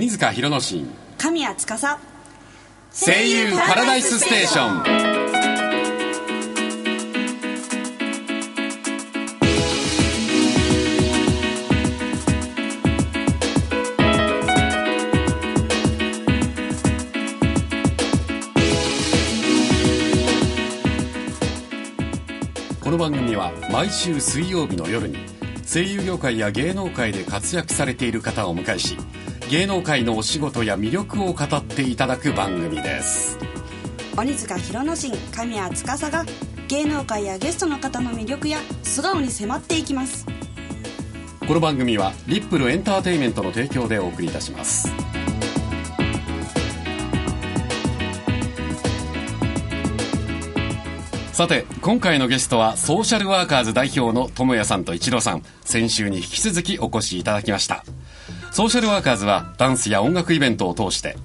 [0.00, 0.88] 鬼塚弘之進。
[1.18, 1.98] 神谷司。
[2.90, 5.00] 声優パラダイスステーション。
[22.80, 25.18] この番組は毎週水曜日の夜に
[25.70, 28.96] 声優業界や芸能界で活躍されている方をお迎えし
[29.50, 33.36] 芸能界のお仕事や魅力を語っていただく番組です。
[34.16, 36.24] 鬼塚弘之進神谷司が
[36.68, 40.24] 芸能界やゲストの方の魅力や素顔に迫っていきます。
[41.48, 44.88] この番組はリップルエンターテインメントの提供でお送りいたします。
[51.32, 55.42] さて今回のゲストはソーシャルワーカーズ代表の智也さんと一郎さん。
[55.64, 57.84] 先週に引き続きお越しいただきました
[58.52, 61.16] ソーシャルワーカーズはダンスや音楽イベントを通して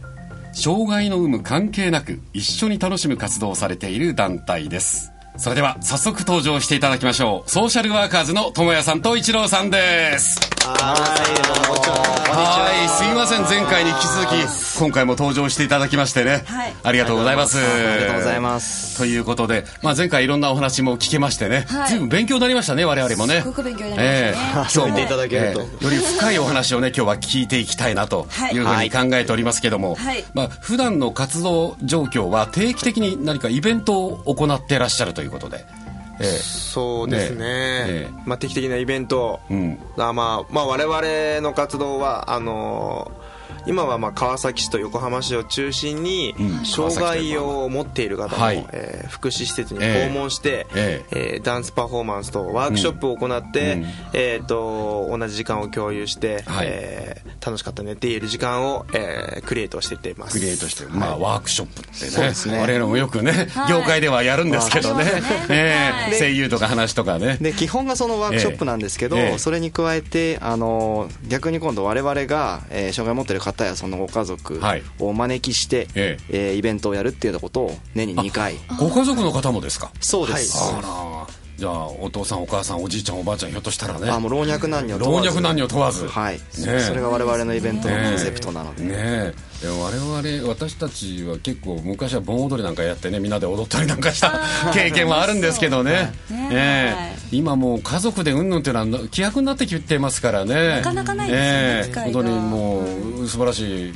[0.54, 5.12] 障害の有無関係なく一緒に楽しむ活動をされている団体です。
[5.38, 7.50] それでは早速登場していただきましょう。
[7.50, 10.55] ソーシャルワーカーズの智也さんと一郎さんです。
[10.68, 13.44] はいすいません。
[13.44, 14.32] 前回に引き続き
[14.80, 16.74] 今回も登場していただきましてね、はい。
[16.84, 17.58] ありがとうございます。
[17.60, 18.98] ありがとうございます。
[18.98, 21.90] ということで、まあ、前回いろんなお話も聞けましてね、はい。
[21.90, 23.42] 随分勉強になりましたね我々もね。
[23.42, 24.34] すごく勉強になりましたね。
[24.36, 25.62] 今日もそう言っていただけると。
[25.62, 30.24] えーより深いお話をね今日は聞いていきたいなというふうに考えておりますけども、はい。
[30.34, 35.85] まあ普段の活動状況は定期的に何かイベントを行っていらっしゃるということで、えー
[36.24, 38.10] そうですね。
[38.26, 39.80] まあ、定期的なイベント、うん。
[39.98, 43.25] あまあまあ、我々の活動はあのー
[43.68, 46.66] 今はまあ川崎市と横浜市を中心にうん。
[46.66, 48.66] 障害を持っている方の、はい。
[48.72, 50.10] えー福祉施設にええ。
[50.10, 51.40] 訪問して、ええ。
[51.42, 53.86] ーダンスパフォーマンスとワークショップを行って、うん。
[54.14, 56.68] えー、と同じ時間を共有して、はい。
[56.70, 60.34] えー楽しかったねって言える時間を、えークリエイトしていっています。
[60.34, 62.12] クリエイトして、まあ、ワークショップってね。
[62.12, 62.60] そうですね。
[62.60, 65.06] 我々もよくね、業界ではやるんですけどね。
[65.48, 65.92] ね。
[66.18, 67.38] 声優とか話とかね。
[67.40, 69.38] で基本がそのワークショップなんですけど、ええ。
[69.38, 74.84] それに加えてあの逆に今度我々が、えー障害を持っている方やそのご家族はい。
[75.00, 76.52] をお招きして、ええ。
[76.52, 78.56] ーイベントをやるっていうことを年に2回。
[78.78, 79.92] ご家族の方もですか？
[80.02, 81.15] そうです、あら
[81.58, 84.10] じゃあお父さんお母さんおじいちゃんおばあちゃんひょっとしたらね。
[84.10, 85.28] あもう老若男女問老わず。
[85.30, 86.08] 若男女問わず。
[86.08, 86.80] はい、え。
[86.80, 89.34] それが我々のイベントのコンセプトなので、ねえ。
[89.64, 94.40] 我々私たちは結構昔は盆踊りなんかやってねみんなで踊ったりなんかした
[94.74, 96.12] 経験はあるんですけどね。
[96.30, 97.16] ね。
[97.32, 100.78] 今もう家族でうんぬんっていうのは規約になってきてますからね。
[100.78, 102.12] なかなかないですよねえ。
[102.12, 102.84] 本当にも
[103.24, 103.94] う素晴らしい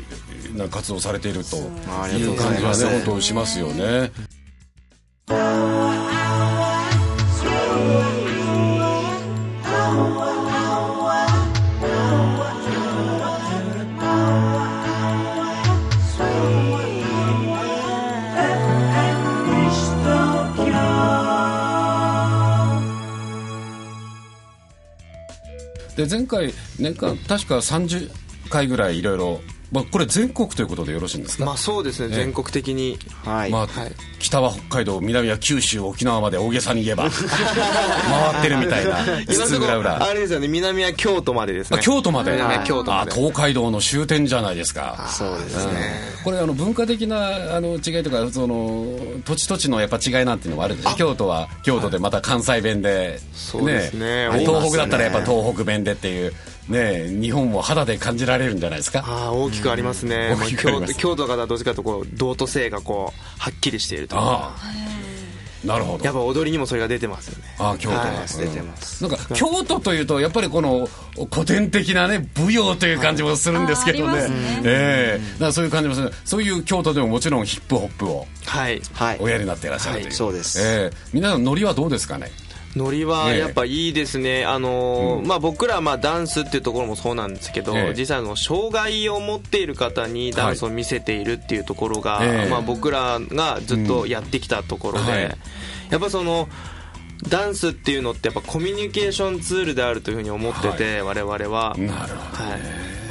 [0.56, 1.59] な活動をされているとい
[2.26, 2.86] う感じはいます。
[2.86, 4.12] ね本当しますよね
[25.99, 28.09] で前回年間確か30
[28.49, 29.41] 回ぐらいいろいろ
[29.72, 31.46] まあこれ全国ということでよろしいんですか？
[31.46, 32.24] まあそうですね、ええ。
[32.24, 32.97] 全国的に。
[33.24, 33.91] はい、まあはい。
[34.19, 39.84] 北は北海道南は九州沖縄まで大げさに言えば 回ってるみたいな今津々浦々。
[40.00, 42.31] ろあれですよね南は京都までですあね京都まで。
[42.34, 43.12] 南は京都まで。
[43.12, 45.08] あ東海道の終点じゃないですか。
[45.09, 45.74] そうですね。
[46.24, 48.85] これあの文化的なあの違いとかその
[49.25, 54.29] 土地土地のやっぱ違いなんていうのもあるんです京都は京都でまた関西弁で、そうですね。
[54.29, 56.34] ね東北だったらやっぱ東北弁でっていう
[56.69, 59.03] ね日本も肌で感じられるんじゃないですか？
[59.06, 60.94] ああ大きくありますね、大きくあります。
[60.94, 64.16] 京都京都の方はどっちかというとこう道と性がこうはっきりしていると。
[64.16, 64.90] いうかああ
[65.59, 66.06] なるほど。
[66.06, 67.44] やっぱ踊りにもそれが出てますよね。
[67.59, 67.97] ああ京都。
[67.97, 69.03] は、はい出てます。
[69.03, 70.88] なんか京都というとやっぱりこの
[71.34, 74.08] 古典的なね舞踊という感じもするんですけどね。
[74.08, 74.61] あありますね。
[74.64, 75.32] ええ。
[75.34, 76.14] だからそういう感じもする。
[76.23, 78.82] そういう京都でももちろんヒップホップをはい。
[78.93, 79.17] はい。
[79.20, 80.61] おやりになっていらっしゃるという、はいそうです。
[80.61, 80.97] ええ。
[81.11, 82.32] 皆さんノリはどうですかね？
[82.75, 83.39] ノリはええ。
[83.39, 85.27] やっぱいいですね、あのーうん。
[85.27, 87.93] まあ、僕らはまあダンスっていうところもそうなんですけど、ええ。
[87.97, 92.49] 実際あの障害を持っている方にダンスを見せているっていうところが、ええ。
[92.49, 95.37] まあ、僕らがずっとやってきたところで、はい。
[95.89, 96.47] やっぱその
[97.27, 101.75] ダンスっていうのってやっぱコミュニケーションツールであるというふうに思ってて、我々は。
[101.77, 102.61] なるほどはい。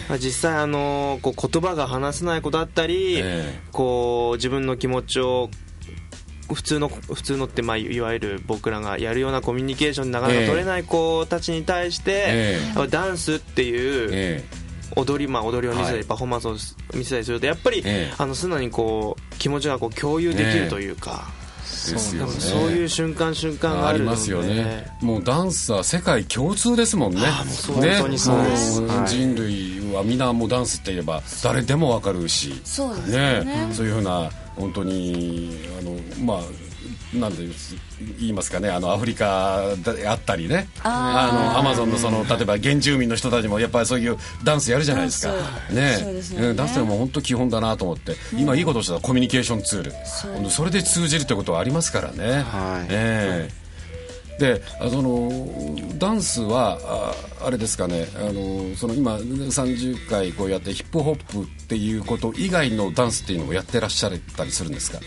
[0.09, 3.61] まあ実際あのこう言葉が話せない子だったり、ええ。
[3.73, 5.51] こう自分の気持ちを
[6.55, 12.57] 普通の普通のってまあいわゆる僕らがやるようなコミュニケーションなかなか取れない子たちに対して、
[12.91, 14.45] ダンスっていうえ
[14.97, 16.07] 踊り、まあ、踊りを見せたり、はい。
[16.07, 16.53] パフォーマンスを
[16.95, 18.15] 見せたりするとやっぱり、ええ。
[18.17, 21.31] あの素直にこう気持ちがこう共有できるというか、
[21.93, 22.33] ですよね。
[22.33, 24.11] そういう瞬間瞬間がああるので。
[24.11, 24.87] りますよね。
[25.01, 27.21] もうダンスは世界共通ですもんね。
[27.67, 28.81] 本当にそうです。
[28.81, 29.09] もはい。
[29.09, 32.61] 人類は皆もうダンスって言えば誰でもわかるし。
[32.65, 33.45] そうですよね。
[33.45, 33.69] ね。
[33.73, 35.93] そういうふうな本当にあの
[36.25, 36.68] まあ
[37.15, 37.39] なんて
[38.19, 40.69] 言いますかねあのアフリカであったりね。
[40.83, 45.33] あのアマゾンのその例えば原住民の人たちもやっぱりそういうダンスやるじゃないですか。
[45.33, 46.55] ダンスね。
[46.55, 48.15] ダンスはもう本当基本だなと思って。
[48.37, 49.83] 今いいことしたらコミュニケーションツー
[50.45, 50.51] ル。
[50.51, 52.43] それで通じるってことはありますからね。
[52.43, 52.87] はい。
[52.91, 53.49] え。
[53.51, 53.69] え
[54.39, 55.31] であその
[55.99, 56.79] ダンスは
[57.41, 58.07] ああれですかね。
[58.17, 65.01] あのその今30回こうやってヒップホップっていうこと以外のダンスっていうのもやってらっしゃったりするんですか、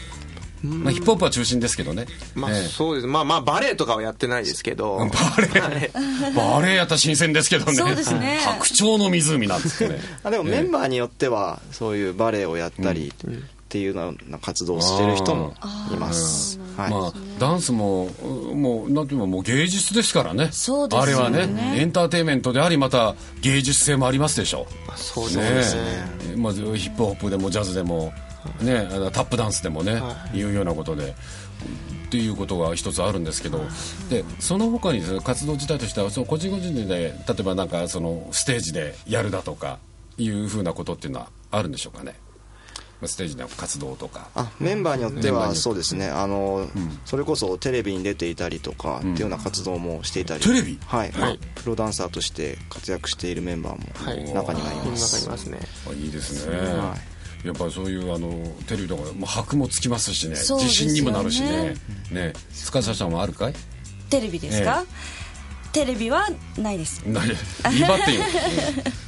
[0.63, 2.05] まあ、ヒップホップは中心ですけどね、
[2.35, 2.63] まあええ。
[2.63, 3.07] そうです。
[3.07, 4.97] まあまあバレエとかはやってないですけど。
[4.97, 5.05] バ
[5.69, 5.91] レエ。
[6.35, 7.73] バレエやったら新鮮ですけどね。
[7.73, 8.39] そうですね。
[8.45, 9.99] 白鳥の湖なんですね。
[10.23, 13.29] あでもメンバーによってはそういうバレエをやったりっ
[13.69, 15.55] ていうような活動をしてる人も
[15.91, 16.91] います、はい。
[16.91, 18.09] まあ、ダンスも
[18.53, 20.49] もうなんていうのもう芸術ですからね。
[20.51, 21.39] そうですよね。
[21.39, 24.67] あれはねエンターテインメントでありまた芸術性もありますでしょ。
[24.95, 25.81] そうねですね。
[26.33, 26.35] え。
[26.35, 28.13] まずヒップホップでもジャズでも、
[28.61, 30.01] ね、あのタップダンスでもね、
[30.33, 30.41] い。
[30.43, 31.15] うようなことで。
[32.07, 33.59] っていうことが一つあるんですけど
[34.09, 39.79] でその他に活動自体としてはその個人個人で例えばなんかそのステージでやるだとか
[40.17, 42.15] いうふうなことっていうのはあるんでしょうかね？
[42.99, 44.27] まあステージの活動とか。
[44.35, 46.09] あメンバーによってはそうですね。
[46.09, 46.67] あの、
[47.05, 50.77] それこそテレビに出ていたりとかっていうような活動もしていたり、テレビ？
[50.85, 51.39] はい、はい。
[51.55, 53.79] プロダンサーとして活躍しているメンバはい。
[53.79, 55.59] ーも中にはいます、いますね。
[55.89, 56.95] あいいですね、は
[57.43, 58.29] やっぱりそういうあの
[58.67, 60.35] テレビとかもう箔もつきますしね。
[60.35, 61.75] 自信にもなるしね。
[62.11, 62.33] ね。
[62.53, 63.53] 塚田さんはあるかい？
[64.09, 64.83] テレビですか、
[65.71, 66.27] テレビは
[66.57, 67.01] ないです。
[67.07, 67.29] ない。
[67.29, 68.21] 威張ってよ、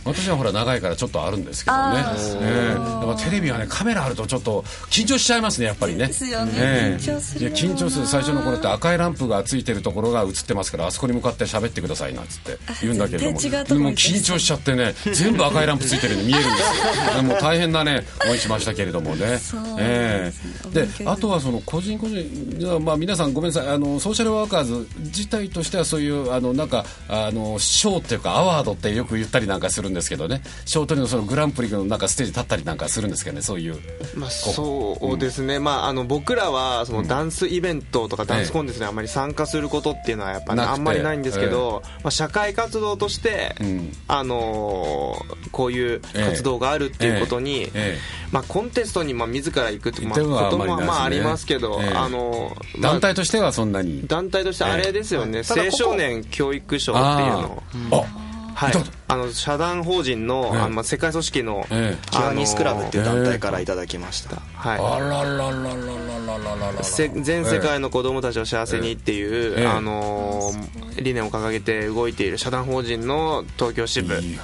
[0.06, 0.10] う。
[0.10, 2.04] ん私はほら長いからちょっとあるんですけどね。
[2.42, 2.74] ええ。
[2.74, 6.07] やっぱテレビはねカメラあるとちょっと緊張しちゃいますねやっぱりね。
[6.07, 6.51] ですよね。
[6.56, 7.01] ええ。
[7.01, 8.07] 緊張するいや緊張する。
[8.07, 12.57] 最初の頃って赤いランプがついてるところが映ってますからあそこに向かって喋ってくださいなんつって。
[12.81, 17.24] 言うんだけれども全然違うとこも緊張しちゃってね全部赤いランプついてるように見えるんですよ。
[17.24, 19.38] もう大変なね思いしましたけれどもね。
[19.38, 20.31] そうえ
[20.74, 20.86] え。
[20.86, 23.69] であとはその個人個人まあ皆さんごめんなさい。
[23.69, 30.41] あのソーシャルワーカーズ自体としてはそういうあのなんかあの賞っていうかアワードってよく言ったりなんかするんですけどね。
[30.65, 33.77] 賞取りのそのグランプリのなんかステージ立ったりなんかするんですけどねそういう。
[34.15, 43.91] まあ、そうですね、まあ、あの僕らはそのダンスイベントとかダンスコンテストにあまり参加することっていうのはやっぱ、ね、あんまりないんですけど、まあ、社会活動として、ん。
[44.07, 47.97] あのーこういう活動があるっていうことに、ええ。
[48.31, 51.94] まあ、コンテストにまあ自ら行くって、まあ、ではこともまあありますけど、ええ。
[51.94, 54.07] あのーまあ団体としてはそんなに。
[54.07, 58.23] 団体としてあれですよね、青少年教育賞っていうのあ
[58.55, 58.73] はい。
[59.07, 60.59] あの社団法人の,、ええ。
[60.59, 62.07] あのまあ世界組織の、ええ。
[62.11, 69.67] キュアニスクラブっていう団体からいただきました、はいあらららららららら全世界の子供たちを幸せにっていう、ええ。
[69.67, 74.37] あのー理念を掲げて動いている社団法人の東京支部に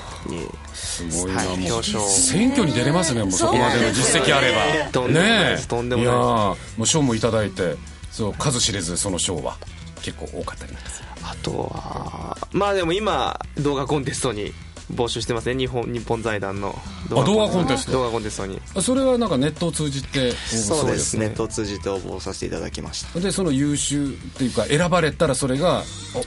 [0.73, 2.01] すごいな、はい表彰。
[2.01, 3.81] 選挙に出れますねもうそこまで。
[3.81, 4.91] の実績あれば。
[4.91, 5.65] とんでもないです。
[5.65, 5.67] え。
[5.67, 6.15] とんでもないです。
[6.15, 7.75] やーもう賞もいただいて
[8.11, 9.57] そう数知れずその賞は
[10.01, 14.53] 結構多かったりなんですあとはまあでも今動画コンテストに
[14.93, 15.55] 募集してますね。
[15.55, 16.75] 日本日本財団の
[17.11, 17.91] あ動画コンテスト。
[17.91, 18.59] 動画コンテストに。
[18.75, 21.17] あそれはなんかネットを通じてそうです。
[21.17, 23.19] ねネットを通じて応募させていただきました。
[23.19, 25.83] でその優秀っていうか選ばれたらそれが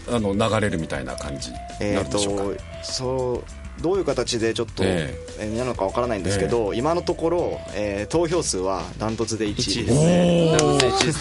[0.09, 3.43] おあの流れるみたいな感じにえっ、なるんでしょうか、とそ
[3.79, 5.45] うどういう形でちょっと、ええ。
[5.47, 10.57] ーなのかわからないんですけど、今のところ、えー投票数はダントツで1位ですね。
[10.57, 11.13] ダントツ1で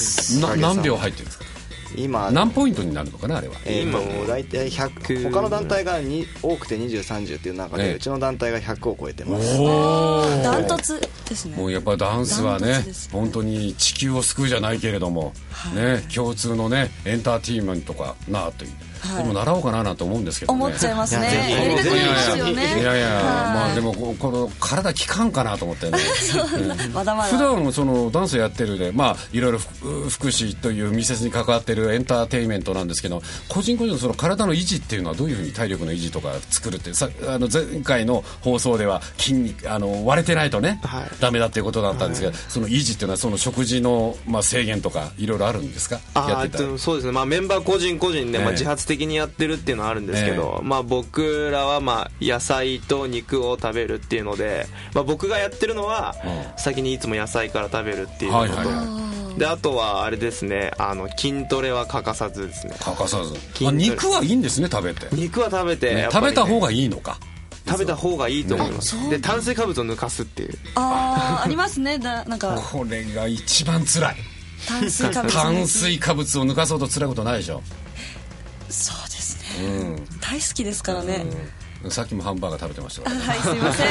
[0.00, 0.40] すね。
[0.48, 1.44] な何秒入ってるんですか？
[1.96, 3.54] 今何ポイントになるのかなあれは。
[3.64, 7.94] えー今と大体100他の団体がに多くて2030っていう中で、ええ。
[7.94, 9.58] うちの団体が100を超えてます。
[9.58, 9.64] お
[10.20, 11.56] おダントツですね。
[11.56, 15.32] もうやっぱダンスはねトツです本当に地球を救うじゃないけれども、
[15.74, 20.64] ね共通のねエンターテインメントかなという、はいでも習おうかななんて思うんですけどね。
[20.64, 21.48] 思っちゃいますね。
[21.48, 23.08] いやりたくなりますよいねやいや。
[23.08, 23.24] はい。
[23.24, 25.98] まあでもここの体効かんかなと思ってね。
[26.92, 27.28] まだまだ。
[27.30, 41.10] 普段そのダンスやってるでまあいろいろふ福祉という密接に関わってるエンターテインメントなんですけど個人個人のその体の維持っていうのはどういうふうに体力の維持とか作るってさあの前回の放送では筋肉あの割れてないとね、はい。
[41.20, 46.00] ダメだっていうことだったんですが、その維持っていうのはその食事の、まあ、制限とかいろいろあるんですか？
[46.14, 48.52] やってたそうですね、まあ、メンバー個人個人で、まあ、ええ。
[48.52, 56.16] 自発的にやってるっていうのはあるんですけど、まあ、僕らはまあ野菜と肉を食べるっていうので、まあ、僕がやってるのは
[56.56, 62.74] う先にいつも野菜から食べるっていうのと、はいはいはであとはあれですねあの筋トレは欠かさずですね。
[62.80, 63.34] 欠かさず。
[63.34, 63.68] 筋トレ。
[63.68, 66.08] あ肉はいいんですね食べて、肉は食べて、ねね。
[66.10, 67.16] 食べた方がいいのか。
[67.66, 70.58] 食べた方がいいと思います、ねで炭水化物を抜かすっていう。
[70.74, 71.98] ああありますね。
[71.98, 72.56] だなんか。
[72.72, 74.16] これが一番辛い。
[74.66, 77.62] 炭水化物 炭水化物を抜かそうと辛いことないでしょ
[78.70, 81.24] そうですね、大好きですからね、
[81.88, 83.16] さっきもハンバーガー食べてましたから。
[83.16, 83.86] あはいすいません。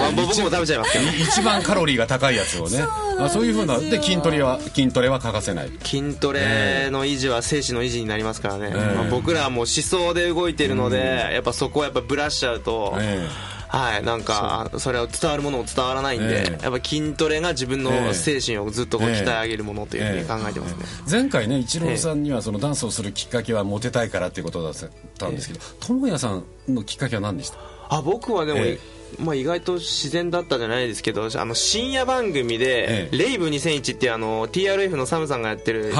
[0.00, 1.04] まあ僕も食べちゃいますけど。
[1.04, 2.84] 一番カロリーが高いやつをね。
[3.18, 5.70] あそういうふうなで筋トレは筋トレは欠かせない。
[5.84, 13.28] 筋トレの維持は精神の維持になりますからね、えまあ僕らはもう思想で動いてるので、やっぱそこはやっぱブラしちゃうと、え
[13.70, 16.64] はいなんかそれを伝わるものも伝わらないんで、ええ。
[16.64, 24.74] やっぱ筋トレが自分の精神をずっとこうええ鍛え上げるものというふうに考えてますね、前回ねイチローさんにはそのダンスをするきっかけはモテたいからっていうことだっ
[25.18, 27.58] たんですけど智也さんのきっかけは何でした？
[27.88, 28.78] あ僕はでも、え
[29.18, 35.92] まあ、意外と自然だったじゃないですけどあの深夜番組でええ「レイブ2001」っていうあの TRF のサムさんがやってる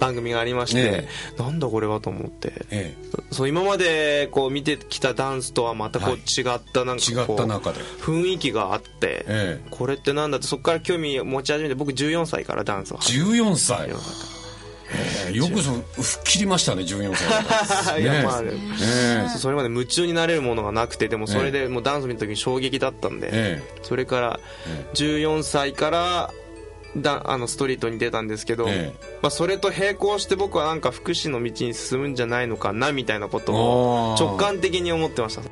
[0.00, 2.94] 番組がありまして、えなんだこれはと思って、え
[3.30, 6.20] そう今までこう見てきたダンスとはまたこうはい。
[6.20, 7.80] 違ったなんかこう、違った中で。
[8.00, 9.66] 雰囲気があって、ええ。
[9.70, 13.90] これってなんだってそこから興味を持ち始めて僕14歳からダンスを始め14歳
[15.28, 18.52] ええよくその吹っ切りましたね14歳 いやまあね
[19.26, 19.38] え。
[19.38, 24.40] それまで夢中になれるものがなくてでもそれでもうダンス見た時に衝撃だったんで、えそれから
[24.94, 26.30] 14歳から
[26.96, 34.24] だあのストリートに出たんですけど、えまあ、それと並行して僕はなんか福祉の道に進むんじゃないのかなみたいなことあをー。
[34.24, 35.42] 直感的に思ってました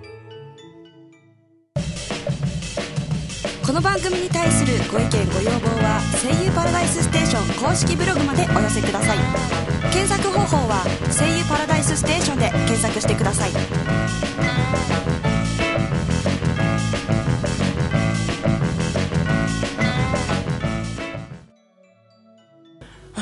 [3.73, 9.19] この番組に対するご意見ご要望は「声優パラダイスステーション」公式ブログまでお寄せください。
[9.91, 13.51] 検索方法は「声優パラダイスステーション」で検索してください。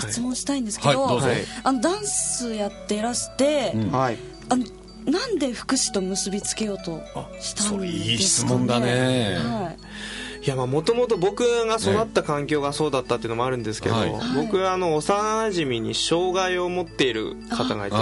[0.00, 1.28] 質問したいんですけど,、はいどうぞ。
[1.62, 4.19] あのダンスやっていらして、はい。
[4.49, 4.64] あの
[5.07, 9.38] なんで福祉と結びつけようとしたんですか、ね、それいい質問だね。
[9.38, 9.89] はいい
[10.50, 14.12] やまあもともと僕が育った環境がそうだったっていうのもあるんですけど、はい。
[14.37, 17.97] 僕はあの幼馴染に障害を持っている方がいて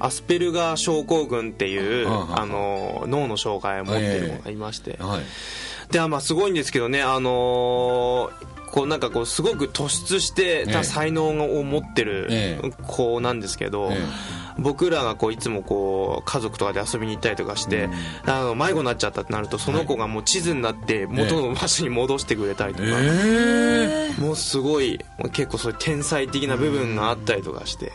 [0.00, 5.92] アスペルガー症候群っていうあの脳の障害を持っている子がいまして、はい。
[5.92, 12.70] でまあすごいんですけどねあのーこうなんかこうすごく突出してた才能を持ってるええ。
[12.82, 13.96] 子なんですけど、え
[14.58, 17.88] 僕らがこういつもこう家族とかで遊びに行ったりとかして、
[18.24, 25.00] あの迷子になっちゃったってなるとその子がもう地図になって元の場所に戻してくれたりとか、ええもうすごい
[25.32, 27.92] 結構そういう天才的な部分があったりとかして、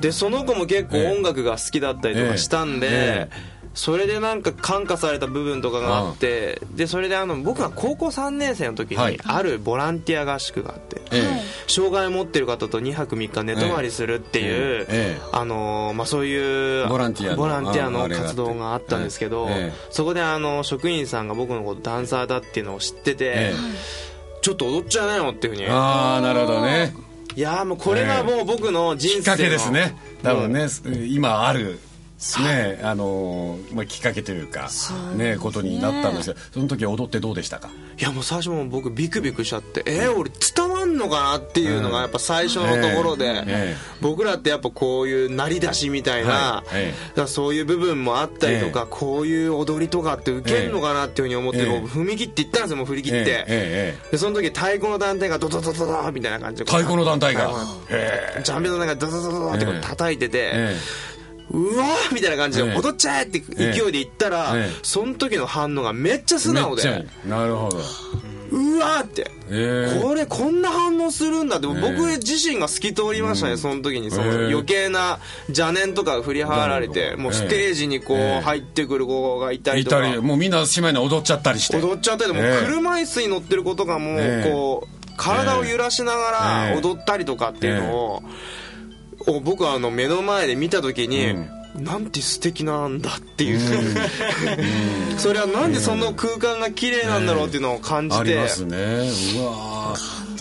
[0.00, 9.12] でその子も結構音楽が好きだったりとかしたんで、ええそれでなんか感化された部分とかがあって、でそれであの僕が高校3年生の時はい。
[9.12, 15.18] にあるボランティア合宿があって、え障害を持ってる方と2泊3日寝泊まりするっていう、ええ。
[15.18, 19.72] えあのーまあ、そういうボランティアの活動があったんですけど、ええ。
[19.90, 23.54] そこであの職員さんが僕のことダンサーだっていうのを知ってて、え
[24.42, 25.64] ちょっと踊っちゃいなよっていうふうに。
[25.64, 26.92] えああなるほどね。
[27.36, 29.96] いやーもうこれがもう僕の人生のきっかけですね。
[30.22, 30.66] 多分ね
[31.08, 31.78] 今ある
[32.42, 34.68] ねあのーまあ、きっかけというか
[35.16, 35.38] ね。
[35.38, 37.70] ことになったんですけどその時踊ってどうでしたか？
[37.98, 46.62] いやもう最初もう僕ビクビクしちゃってえー、俺伝わんのかなっていうのがやっぱ最初のところで、僕らってやっぱこういう鳴り出しみたいな、
[47.26, 51.80] そういう部分もあったりとか、こういう踊りとかって受けるのかなっていうふうに思って、ええ。
[51.80, 57.50] もう踏み切っていったんですよもう振り切って、でその時太鼓の団体がドドドドドみたいな感じで太鼓の団体が。
[58.42, 60.76] ジャンベの団体がドドドドドってこう叩いてて、え
[61.50, 62.76] うわーみたいな感じでええ。
[62.76, 64.78] 踊っちゃえって勢いで言ったら、ええ。
[64.82, 67.06] その時の反応がめっちゃ素直で。
[67.26, 67.78] なるほど。
[68.52, 70.00] うわーって、ええ。
[70.02, 74.10] これこんな反応するんだって、え僕自身が透き通りましたね、その時に。
[74.10, 78.40] そのええ余計な邪念とか振り払われて、もうステージにこうええ。
[78.40, 81.76] 入ってくる子がいたりいとか、たりもうみんな姉妹で踊っちゃったりして。
[81.78, 82.64] 踊っちゃったりもうええ。
[82.64, 86.74] 車椅子に乗ってる子とかもええこう体を揺らしながええ。
[86.74, 88.22] ら踊ったりとかっていうのを、
[89.26, 91.50] を僕はあの目の前で見た時に、うん。
[91.74, 93.60] なんて素敵なんだっていう、
[95.18, 98.76] それはなんでその空間が綺麗なんだろうっていうのを感じて、ありますね。
[99.36, 99.96] うわ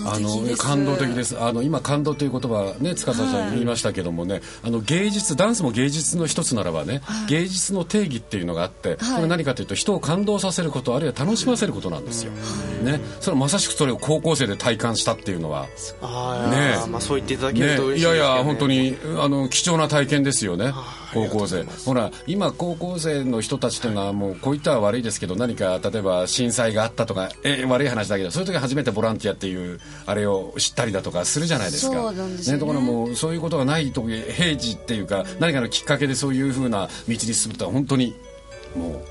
[0.06, 1.40] あの感動的です。
[1.40, 12.32] あの今感動という言葉ね司さん言いましたけどもね、あの芸術ダンスも芸術の一つならばね、芸術の定義っていうのがあって、それ何かというと人を感動させることあるいは楽しませることなんですよ、
[12.84, 15.70] ね、それはまさしくそれを高校生で体感したっていうのはね。
[16.86, 20.74] えまあ、そう言っていただけるねと嬉しいいやいですけど、ね、や本当にあの貴重な体験ですよね
[21.14, 21.64] 高校生。
[21.86, 32.12] ほら今高校生の人たちというのはもうこういったら悪いですけど何か例えば震災があったとかえ悪い話だけどそういう時初めてボランティアっていうあれを知ったりだとかするじゃないですか。
[32.12, 32.58] ね。
[32.58, 38.16] だからもうそういうことがない時平時っていうか何かのきっかけでそういうふうな道に進むとは本当に
[38.76, 39.02] もう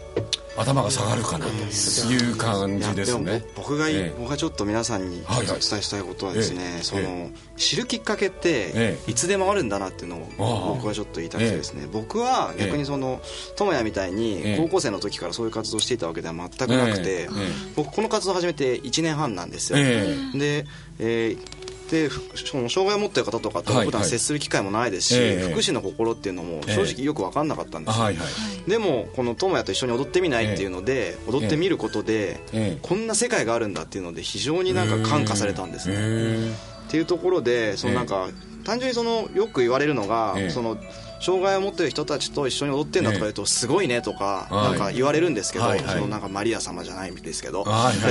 [0.59, 3.45] 頭が下がるかなという感じですね。
[3.55, 13.21] 僕が、ええ、僕がちょっと皆さんにお伝えしたいことはですね、え、その知るきっかけっていつでもあるんだなっていうのを僕はちょっと言いたくてですね、僕は逆にその
[13.57, 17.29] 智也みたいに高校生の時からそういう活動をしていたわけでは全くなくて、
[17.77, 20.67] 僕この活動を始めて1年半なんですよ、で、
[20.99, 28.25] えーでその障害を持ってる方とかと普段接する機会もないですし、はいはい、福祉の心っていうのも正直よく分かんなかったんですよ、はいは
[28.66, 32.40] い、でもこの智也と一緒に踊ってみないっていうので、踊ってみることで、
[32.83, 36.50] こんな世界があるんだっていうので非常になんか感化されたんですね。
[36.88, 38.28] っていうところでそのなんか
[38.64, 40.76] 単純にそのよく言われるのが、その
[41.20, 47.64] 障害を持ってる人たちと一緒に踊ってんだとか言うとすごいねとかなんか言われるんですけど、そのなんかマリア様じゃないんですけど、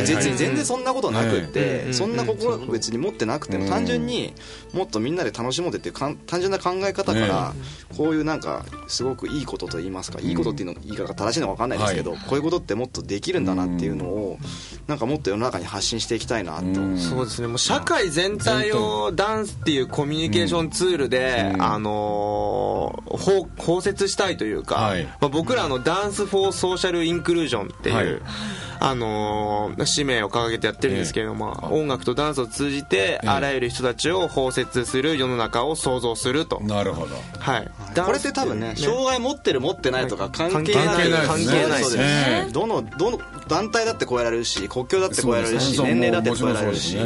[0.05, 4.33] 全然全然そんなことなくってそんな心別に持ってなくても単純に
[4.73, 7.53] もっとみんなで楽しもうっていう単純な考え方から
[7.95, 14.37] こういうなんかすごくいいことと言いますかいいことっていうの言い方が正しいのか分かんないですけどこういうことってもっとできるんだなっていうのを
[14.87, 16.97] なんかもっと世の中に発信していきたいなと。
[16.97, 17.47] そうですね。
[17.47, 28.21] もう社会全体をダンスっていうコミュニケーションツールであの包包摂したいというか、はい、まあ、僕らのダンス・フォー・ソーシャル・インクルージョンっていう、はい、
[28.79, 36.59] あのー、使命を掲げてやってるんですけれども、えー、音楽とダンスを通じて、あらゆる人たちを包摂する世の中を創造すると。
[36.61, 41.11] なるほど、はい、これって多分ね障害持ってる持ってないとか関係ない。
[41.25, 41.83] 関係ない。
[41.83, 42.49] ですね。
[42.51, 46.97] どのどの団体だって超えられるし国境だって超えられるし年齢だって超えられるし、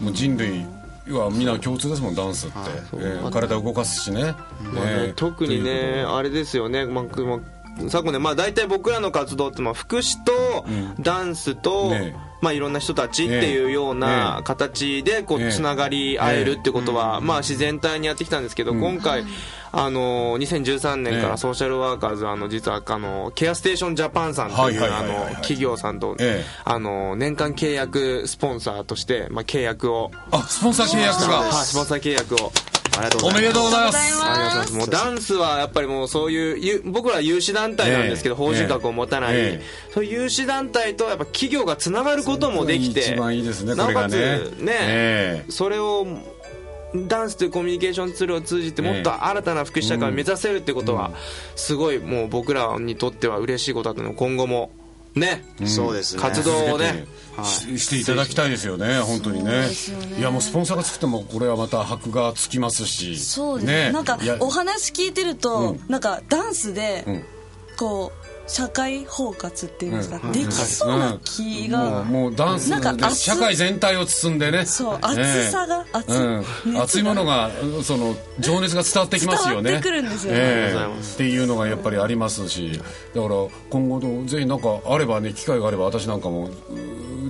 [0.00, 0.66] もう人類
[1.12, 7.04] はみんな共通ですもんダンスって、はいえー、体を動かすしね,、まあね、ね特にねあれですよね、まあ
[7.88, 10.66] 昨年、まあ、大体僕らの活動ってまあ福祉と
[11.00, 19.24] ダンスと、ねまあ、いろんな人たちっていうような形でこうつながり合えるってことは、まあ、自然体にやってきたんですけど、今回、
[19.72, 26.16] あの2013年からソーシャルワーカーズあの実はあのケアステーションジャパンさんというあの企業さんと
[26.64, 30.10] あの年間契約スポンサーとしてまあ契約を。
[30.30, 31.38] あスポンサー契約が。
[31.38, 32.52] はいスポンサー契約を。
[33.22, 34.22] おめでとうございます。
[34.22, 34.72] ありがとうございます。
[34.74, 39.60] もうダンスはやっぱりもうそういう僕ら有志団体なんですけど、法人格を持たない、
[39.94, 43.74] そういう有志団体とやっぱ企業がつながることもできて、一番いいですね。
[43.74, 46.06] なおかつね、それを
[46.94, 51.12] ダンスというコミュニケーションツールを通じてもっと新たな福祉社会を目指せるってことは
[51.56, 54.70] すごいもう僕らにとっては嬉しいことだと思う今後も
[55.14, 56.22] ね、そうですね。
[56.22, 57.04] 活動をね。
[57.42, 59.68] ししていただきたいですよね本当にね。
[60.18, 63.16] いやもうスポンサーがつくてもこれはまた箔がつきますし。
[63.16, 63.92] そうですね。
[63.92, 67.24] なんかお話聞いてると、なんかダンスで、
[67.78, 68.19] こう
[68.50, 74.66] 社会包括っていうんですか、うん、できそうな気が、うん、もうダンスなんか社会全体を包んでね。
[74.66, 77.02] そう熱さが、熱,、い。
[77.04, 77.48] ものが
[77.84, 79.70] その情熱が伝わってきますよね。
[79.70, 80.32] 伝わってくるんですよ。
[80.32, 80.74] ね、え。
[80.74, 82.72] ー、っていうのがやっぱりありますし。
[83.14, 83.34] だから
[83.70, 86.50] 今後ぜひなんかあればね機会があれば私なんかも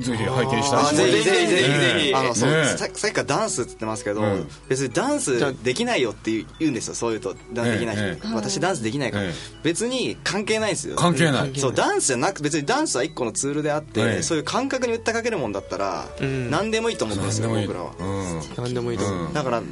[0.01, 2.15] ぜひ拝見したいぜひぜひぜひぜひ。
[2.15, 4.23] あのそう、さっきからダンスって言ってますけど、
[4.69, 9.29] 別にダンスできないよって言うんですよそういうとダンスできない人、私ダンスできないから、
[9.63, 10.97] 別に関係ないですよ。
[10.97, 11.53] 関係ない。
[11.57, 16.09] そうダンスじゃなく別にダンスは一個のツールであって、そういう感覚に訴えかけるもんだったら、
[16.51, 17.93] 何でもいいと思ってますよ僕らは、
[18.57, 19.35] 何でもいいと思う。
[19.35, 19.63] だから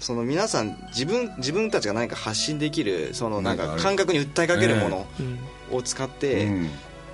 [0.00, 5.06] その皆さん自分自分たちが何か発信できるそのなんか感覚に訴えかけるもの
[5.70, 6.48] を使って、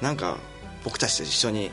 [0.01, 0.39] なんか
[0.85, 1.71] 僕たちと一緒に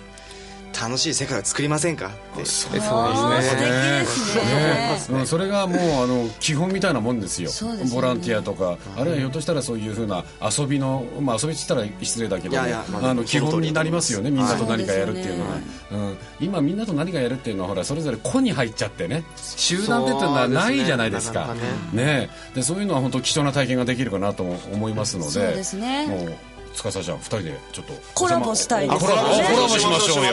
[0.81, 2.07] 楽しい世界を作りませんか？
[2.07, 2.45] って。
[2.45, 3.99] そうですね。
[4.01, 5.25] ですね。
[5.25, 7.49] それがもうあの基本みたいなもんですよ。
[7.93, 8.77] ボランティアとか。
[8.97, 15.55] あるいはひょっとしたらそういうふうな遊びのまあ遊びっつったら失礼だけどあの基本になりますよねみんなと何かやるっていうのは。
[15.91, 16.17] うん。
[16.39, 19.23] 今みんなと何かやるっていうのはほらそれぞれ個に入っちゃってね。
[19.37, 21.55] 集団でっていうのはないじゃないですか。
[21.93, 22.29] ね。
[22.53, 25.31] でそういうのは本当貴重な体験ができるかなと思いますので。
[25.31, 26.07] そうですね。
[26.07, 26.35] もう
[26.75, 29.29] 司ちゃん二人でちょっとコラボしたいですコラボ
[29.69, 30.31] しましょうよ。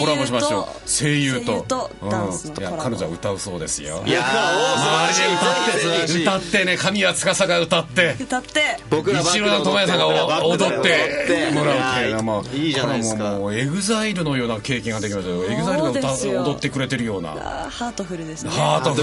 [0.00, 1.90] コラボしましょう声優と。
[2.10, 4.02] ダンスのいや彼女は歌うそうですよ。
[4.06, 4.22] いや
[5.06, 5.30] 周り
[6.12, 8.16] で歌って歌ってね神谷司が歌って。
[8.20, 8.78] 歌って。
[8.90, 10.06] 僕ら一郎智也さんが
[10.46, 12.22] 踊ってもらうっていう。
[12.22, 13.38] のいいじゃないですか。
[13.38, 15.44] もうエグザイルのような経験ができましたよ。
[15.44, 17.30] エグザイルが歌踊ってくれてるような。
[17.30, 18.50] ハートフルですね。
[18.50, 19.02] ハートフ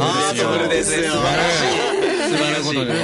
[0.60, 1.12] ルですよ。
[1.12, 2.13] 素晴らしい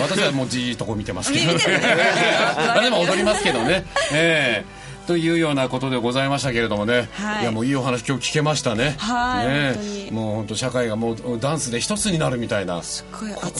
[0.02, 1.58] 私はもうじーっとこう見てますけど。
[2.82, 3.86] でも踊りますけどね。
[4.14, 4.80] ええ。
[5.10, 8.96] というようなことでございましたけれどもね、はい、いやもういいお話今日聞けましたね。
[9.00, 12.80] はい、ねもう本当社会がもうダンスで一つになるみたいな。
[12.80, 12.84] こ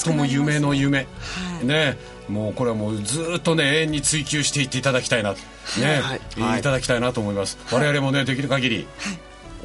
[0.04, 1.06] とも夢の夢、は
[1.64, 5.34] い、ねもうこれはもうずっとね永遠に追求していっていただきたいな。
[5.34, 5.40] ね、
[6.38, 6.62] はい、い。
[6.62, 7.58] ただきたいなと思います。
[7.72, 8.88] 我々もねできる限り。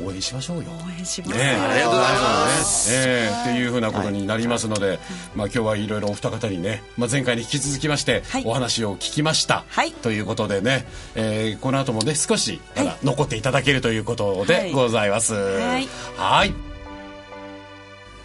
[0.03, 0.65] 応援しましょうよ。
[0.71, 4.99] 応援します、ね、ありがとうございます、ねえー、っていうふうなことになりますので、はい、
[5.35, 15.35] まあ、今日はいろいろお二方にね、まあ、前回に引き続きましてお話を聞きました、はい、ということでね、えー、この後もね少しまだ残っていただけるということでございます。
[15.35, 16.55] はい、はい。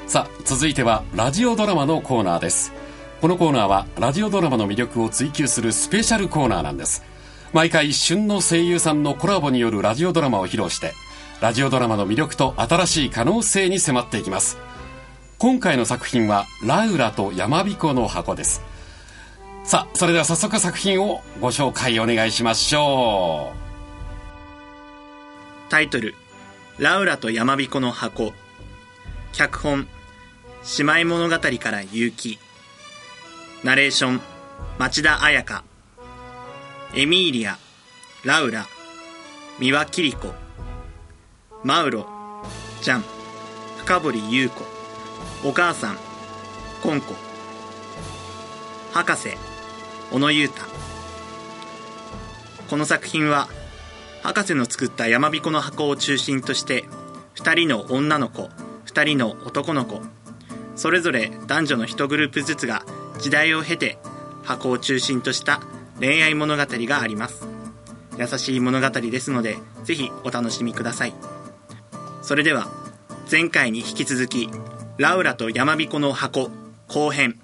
[0.08, 2.74] さあ続いてはラジオドラマのコーナーです。
[3.22, 7.04] このコーナーはラジオドラマの魅力を追求するスペシャルコーナーなんです。
[7.52, 10.94] 毎回旬の声優さんのコラボによるラジオドラマを披露して
[11.42, 14.58] ラジオドラマの魅力と新しい可能性に迫っていきます。
[15.38, 18.62] 今回の作品は「ラウラと山彦の箱」です。
[19.64, 23.58] さあそれでは早速作品をご紹介お願いしましょう。
[25.70, 26.14] タイトル
[26.78, 28.34] 「ラウラと山彦の箱」
[29.32, 29.88] 脚本
[30.78, 32.38] 「姉妹物語から結城」
[33.64, 34.22] ナレーション
[34.78, 35.64] 町田彩香。
[36.96, 37.58] エミーリア
[38.26, 38.68] ラウラ
[39.58, 40.34] 三輪キリコ。
[41.62, 42.06] マウロ
[42.82, 43.04] ジャン
[43.80, 44.64] 深堀優子
[45.46, 45.98] お母さん
[46.82, 47.14] コンコ
[48.94, 49.32] 博士
[50.10, 50.64] 小野裕太。
[52.70, 53.50] この作品は
[54.24, 56.86] 博士の作った山彦の箱を中心として
[57.36, 58.50] 2人の女の子
[58.86, 60.00] 2人の男の子
[60.78, 62.86] それぞれ男女の1グループずつが
[63.20, 63.98] 時代を経て
[64.44, 65.60] 箱を中心とした
[66.00, 67.46] 恋愛物語があります。
[68.18, 71.29] 優しい物語ですのでぜひお楽しみください。
[72.30, 72.68] それでは
[73.32, 74.52] 前回に引き続き
[75.00, 76.52] ラウラと山彦の箱
[76.88, 77.40] 後編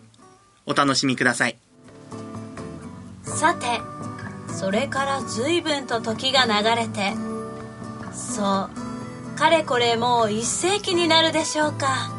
[0.68, 1.58] お楽しみください。
[3.24, 3.66] さて
[4.54, 7.14] それから随分と時が流れて
[8.14, 8.70] そ
[9.36, 12.12] うかれこれもう一世紀になるでしょうか。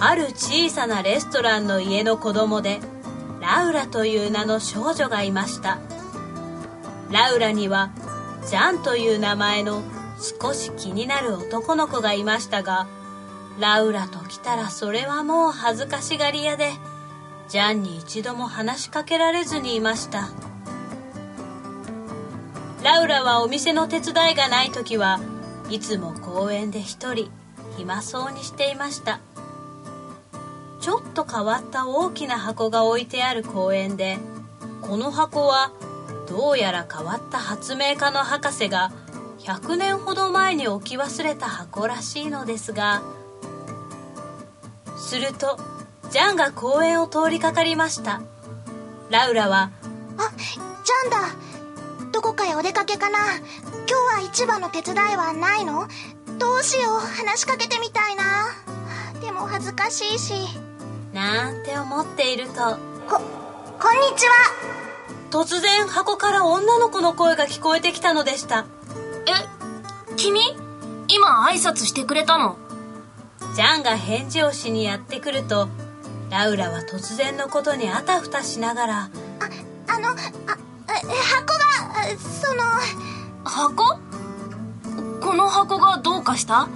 [0.00, 2.80] ある小さなレストランの家の子供で
[3.42, 5.80] ラウラという名の少女がいました。
[7.10, 7.90] ラウラには
[8.48, 9.82] ジャンという名前の
[10.18, 12.86] 少し気になる男の子がいましたが
[13.58, 16.70] ラウラと来たらそれはもう恥ずかしがり屋で
[17.48, 20.28] ジャンに一度も話しかけられずにいました。
[22.82, 25.20] ラウラはお店の手伝いがない時は
[25.70, 27.30] いつも公園で一人
[27.76, 29.20] 暇そうにしていました。
[30.80, 34.18] ちょっと変わった大きな箱が置いてある公園で
[34.82, 35.72] この箱は
[36.28, 38.92] どうやら変わった発明家の博士が
[39.46, 43.02] 100年ほど前に置き忘れた箱らしいのですが
[44.98, 45.56] すると
[46.10, 48.22] ジャンが公園を通りかかりました。
[49.08, 49.70] ラウラは
[50.18, 51.18] 「あジャンだ。
[52.12, 53.18] どこかへお出かけかな。
[53.36, 55.86] 今日は市場の手伝いはないの？
[56.38, 56.98] どうしよう。
[56.98, 58.48] 話しかけてみたいな。
[59.20, 60.34] でも恥ずかしいし。
[61.12, 62.52] なんて思っていると。
[63.08, 63.20] こ
[63.80, 64.34] こんにちは。
[65.30, 68.66] 突然箱から女の子の声が聞こえてきたのでした
[69.26, 69.32] え？
[70.16, 70.40] 君？
[71.08, 72.56] 今挨拶してくれたの？
[73.54, 75.68] ジャンが返事をしにやってくると
[76.30, 79.08] ラウラは突然のことにあたふたしながらあ
[79.88, 80.26] あのあ箱
[81.54, 82.62] がその
[83.44, 83.98] 箱？
[85.20, 86.68] この箱がどうかした？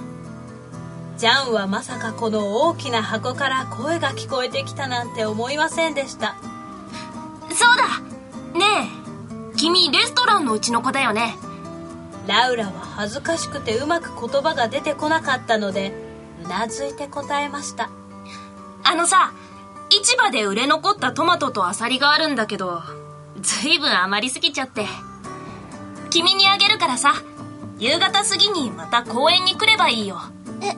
[1.18, 6.36] ジャンはまさかこの大きな箱から声が聞こえてきたなんて思いませんでした。
[7.52, 8.58] そうだ。
[8.58, 8.90] ね
[9.54, 9.56] え。
[9.56, 11.36] 君レストランのうちの子だよね
[12.26, 15.92] ラウラは恥ずかしくてうまく言葉が出てこなかったので
[16.44, 17.90] うなずいて答えました。
[18.85, 19.33] あのさ
[19.90, 22.83] 市場で売れ残ったトマトとアサリがあるんだけど
[23.40, 24.87] ずいぶん余りすぎちゃって。
[26.11, 27.14] 君にあげるからさ
[27.78, 30.18] 夕方過ぎにまた公園に来ればいいよ。
[30.61, 30.76] え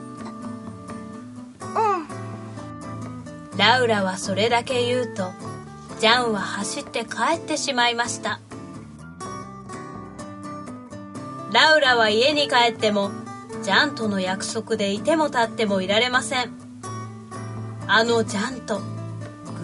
[3.57, 5.31] ラウラはそれだけ言うと
[5.99, 8.39] ジャンは走って帰ってしまいました
[11.53, 13.11] ラウラは家に帰っても
[13.61, 16.51] ジャンとの約束でいても立ってもいられません。
[17.85, 18.81] あのジャンと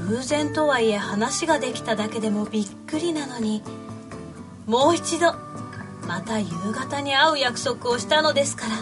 [0.08, 3.64] 偶然とはいえ話ができただけでもびっくりなのに
[4.68, 5.34] もう一度
[6.08, 8.76] また夕方に会う約束をしたのですから。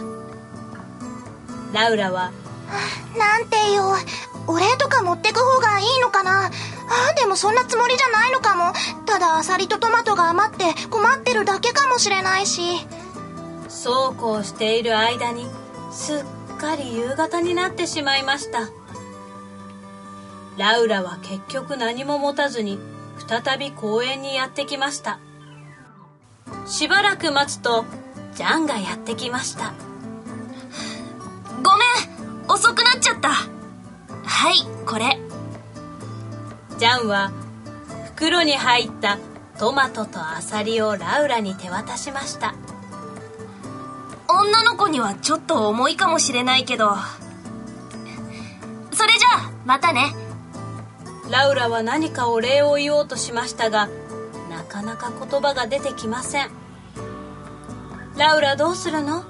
[1.72, 2.32] ラウラは
[3.18, 3.96] 「なんて言おう
[4.48, 6.48] お礼とか持ってく方がいいのかな。
[6.48, 8.74] あでもそんなつもりじゃないのかも。
[9.06, 12.86] ただアサリとトマトが余って困ってるだけかもしれないし。
[13.78, 15.46] そうこうしている間に
[15.92, 18.70] すっかり夕方になってしまいました。
[20.58, 22.80] ラウラは結局何も持たずに
[23.28, 25.20] 再び公園にやってきました。
[26.66, 27.86] しばらく待つと
[28.34, 29.74] ジャンがやってきました。
[31.62, 31.86] ごめ
[32.48, 33.30] ん遅くなっちゃった。
[33.30, 33.46] は
[34.52, 34.56] い
[34.88, 35.20] これ。
[36.80, 37.32] ジャンは
[38.16, 39.20] 袋に入った
[39.60, 42.56] トマトとアサリをラウラに手渡しました。
[44.30, 46.96] 女の子にはちょっと重いかもしれないけど。
[48.92, 50.14] それじゃあまたね。
[51.30, 53.90] ラウラは何かお礼を言おうとしましたが
[54.50, 56.50] なかなか言葉が出てきません。
[58.18, 59.24] ラウラどうするの？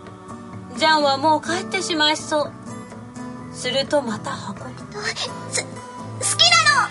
[0.77, 2.51] ジャンはもう帰ってしまいそう。
[3.53, 4.65] するとまた箱す
[5.63, 5.71] 好
[6.37, 6.89] きなの！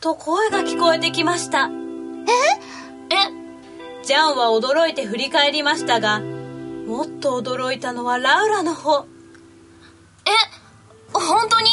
[0.00, 1.66] と声が聞こえてきました。
[1.66, 1.70] え？
[1.70, 1.72] え？
[4.04, 6.22] ジャンは驚いて振り返りましたが
[6.88, 9.04] もっと驚いたのはラウラの方。
[10.24, 10.30] え
[11.12, 11.68] 本当に？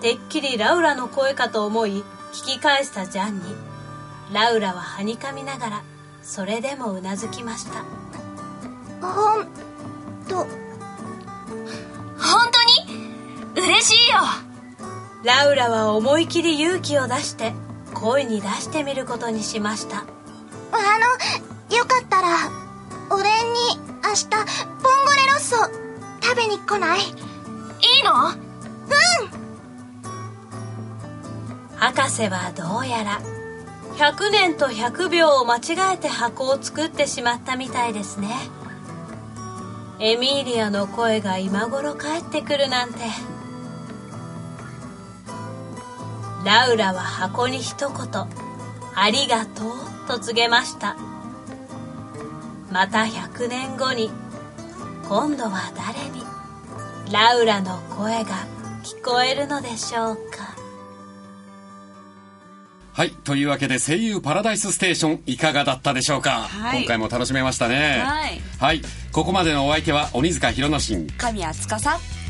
[0.00, 2.02] てっきりラウラの声かと思い
[2.32, 3.42] 聞き返したジャンに
[4.32, 5.82] ラウラははにかみながら
[6.22, 7.84] それでもうなずきました。
[9.06, 9.46] ほん
[10.28, 10.38] と。
[10.38, 10.48] 本
[13.54, 13.64] 当に？
[13.64, 14.18] 嬉しいよ。
[15.22, 17.52] ラウラは思い切り勇気を出して
[17.94, 19.98] 声に出してみることにしました。
[19.98, 20.02] あ
[21.70, 22.63] のよかったら
[23.14, 23.30] お礼に
[24.02, 25.54] 明日ポンゴレロッソ
[26.20, 27.00] 食べに来ない？
[27.00, 28.30] いいの？
[28.30, 28.34] うん。
[31.76, 33.20] 博士はどうやら
[33.94, 38.34] 100年と100秒を間違えて箱を作ってしまったみたいですね。
[40.00, 42.98] エミーリアの声が今頃帰ってくるなんて。
[46.44, 47.96] ラウラは箱に一言
[48.96, 49.72] 「ありがとう」
[50.08, 50.96] と告げました
[52.74, 54.10] また100年後に
[55.08, 56.24] 今度は誰に
[57.12, 58.30] ラウラの声が
[58.82, 60.56] 聞こえるのでしょうか
[62.94, 63.10] はい。
[63.10, 68.02] というわけで、声優パラダイスステーション、いかがだったでしょうか、はい、今回も楽しめましたね。
[68.04, 68.40] はい。
[68.58, 68.82] はい。
[69.12, 71.68] ここまでのお相手は、鬼塚弘之進、神谷司、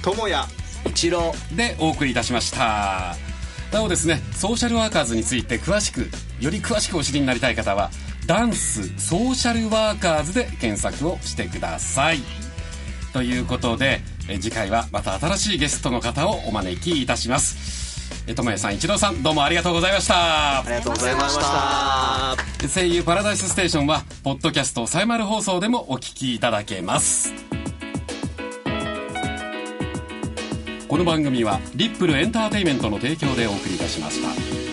[0.02, 0.46] 智也、
[0.86, 3.16] 一郎でお送りいたしました。
[3.72, 6.08] なおですね、ソーシャルワーカーズについて詳しく、
[6.40, 7.90] より詳しくお知りになりたい方は、
[8.26, 12.18] ダンスソーシャルワーカーズで検索をしてください。
[13.12, 17.74] ということで、え次回はまた新しいゲストの方をお招きいたします。
[18.26, 27.32] えともやさん一郎さんどうもありがとうございましたありがとうございました声優パラダイスステーションはポッドキャストサイマル放送でもお聞きいただけます
[30.88, 34.22] この番組はリップルエンターテイメントの提供でお送りいたしまし
[34.58, 34.63] た